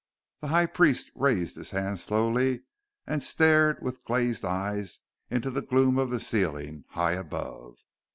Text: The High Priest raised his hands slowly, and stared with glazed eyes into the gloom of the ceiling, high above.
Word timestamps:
The 0.39 0.47
High 0.47 0.65
Priest 0.65 1.11
raised 1.13 1.55
his 1.57 1.69
hands 1.69 2.01
slowly, 2.03 2.63
and 3.05 3.21
stared 3.21 3.83
with 3.83 4.03
glazed 4.03 4.43
eyes 4.43 5.01
into 5.29 5.51
the 5.51 5.61
gloom 5.61 5.99
of 5.99 6.09
the 6.09 6.19
ceiling, 6.19 6.85
high 6.89 7.13
above. 7.13 7.75